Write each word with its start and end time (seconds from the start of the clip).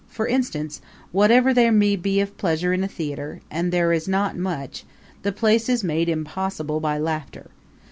For 0.07 0.25
instance, 0.25 0.81
whatever 1.11 1.53
there 1.53 1.71
may 1.71 1.95
be 1.95 2.21
of 2.21 2.35
pleasure 2.35 2.73
in 2.73 2.83
a 2.83 2.87
theater 2.87 3.39
and 3.51 3.71
there 3.71 3.93
is 3.93 4.07
not 4.07 4.35
much 4.35 4.83
the 5.21 5.31
place 5.31 5.69
is 5.69 5.83
made 5.83 6.09
impossible 6.09 6.79
by 6.79 6.97
laughter 6.97 7.51